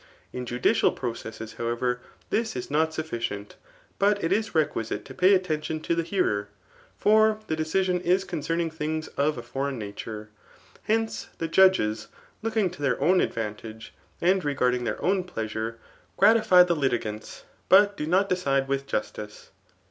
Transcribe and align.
In 0.33 0.47
judicial 0.47 0.91
processes 0.91 1.53
ho«^ 1.59 1.71
ever, 1.71 2.01
this 2.31 2.55
is 2.55 2.71
not 2.71 2.91
sufficient, 2.91 3.55
but 3.99 4.23
it 4.23 4.31
is 4.33 4.55
requisite 4.55 5.05
to 5.05 5.13
pay 5.13 5.37
attsn^ 5.37 5.69
rion 5.69 5.79
to 5.83 5.93
the 5.93 6.01
hearer; 6.01 6.47
for 6.97 7.39
the 7.45 7.55
decision 7.55 8.01
is 8.01 8.23
concerning 8.23 8.71
things 8.71 9.09
of 9.09 9.37
a 9.37 9.43
foreign 9.43 9.77
nature. 9.77 10.29
Hence, 10.85 11.27
the 11.37 11.47
judges, 11.47 12.07
looking 12.41 12.71
to 12.71 12.81
their 12.81 12.99
own 12.99 13.21
advantage, 13.21 13.93
and 14.19 14.43
regarding 14.43 14.85
their 14.85 14.99
own 15.03 15.23
pleasufe,. 15.23 15.75
gratify 16.17 16.63
the 16.63 16.75
litfgants, 16.75 17.43
but 17.69 17.95
do. 17.95 18.07
not 18.07 18.27
decide 18.27 18.67
with 18.67 18.87
justice. 18.87 19.51